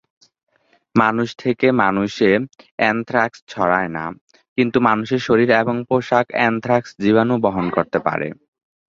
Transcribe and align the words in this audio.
মানুষ 0.95 1.29
থেকে 1.43 1.67
মানুষে 1.83 2.29
অ্যানথ্রাক্স 2.79 3.39
ছড়ায় 3.47 3.91
না, 3.97 4.05
কিন্তু 4.57 4.77
মানুষের 4.87 5.21
শরীর 5.27 5.49
এবং 5.61 5.75
পোশাক 5.89 6.25
অ্যানথ্রাক্স 6.31 6.89
জীবাণু 7.03 7.35
বহন 7.45 7.65
করতে 7.75 7.97
পারে। 8.07 8.27